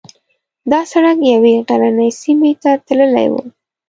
[0.71, 3.35] دا سړک یوې غرنۍ سیمې ته تللی و.